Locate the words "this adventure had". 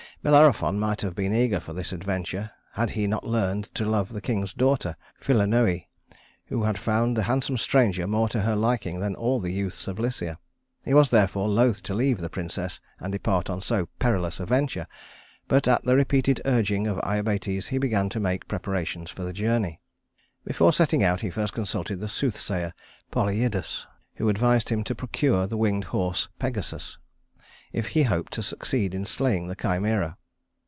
1.73-2.91